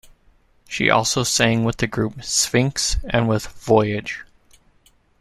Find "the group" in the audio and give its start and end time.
1.77-2.23